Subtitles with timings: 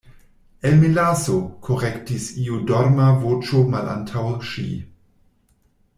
[0.67, 1.35] "El melaso,"
[1.67, 4.67] korektis iu dorma voĉo malantaŭ ŝi.